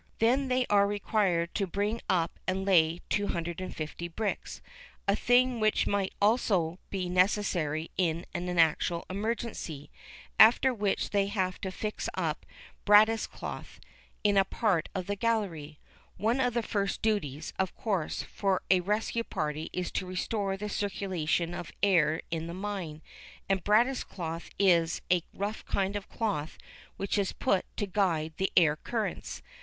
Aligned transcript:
Then 0.17 0.47
they 0.47 0.65
are 0.67 0.87
required 0.87 1.53
to 1.53 1.67
bring 1.67 2.01
up 2.09 2.39
and 2.47 2.65
lay 2.65 3.01
250 3.11 4.07
bricks, 4.07 4.59
a 5.07 5.15
thing 5.15 5.59
which 5.59 5.85
might 5.85 6.11
also 6.19 6.79
be 6.89 7.07
necessary 7.07 7.91
in 7.97 8.25
an 8.33 8.49
actual 8.57 9.05
emergency, 9.11 9.91
after 10.39 10.73
which 10.73 11.11
they 11.11 11.27
have 11.27 11.61
to 11.61 11.69
fix 11.69 12.09
up 12.15 12.47
"brattice 12.83 13.27
cloth" 13.27 13.79
in 14.23 14.37
a 14.37 14.43
part 14.43 14.89
of 14.95 15.05
the 15.05 15.15
gallery. 15.15 15.77
One 16.17 16.39
of 16.39 16.55
the 16.55 16.63
first 16.63 17.03
duties, 17.03 17.53
of 17.59 17.75
course, 17.75 18.23
for 18.23 18.63
a 18.71 18.79
rescue 18.79 19.23
party 19.23 19.69
is 19.71 19.91
to 19.91 20.07
restore 20.07 20.57
the 20.57 20.67
circulation 20.67 21.53
of 21.53 21.71
air 21.83 22.21
in 22.31 22.47
the 22.47 22.55
mine, 22.55 23.03
and 23.47 23.63
brattice 23.63 24.03
cloth 24.03 24.49
is 24.57 25.03
a 25.11 25.21
rough 25.31 25.63
kind 25.65 25.95
of 25.95 26.09
cloth 26.09 26.57
which 26.97 27.19
is 27.19 27.33
put 27.33 27.65
to 27.77 27.85
guide 27.85 28.33
the 28.37 28.51
air 28.57 28.75
currents. 28.77 29.43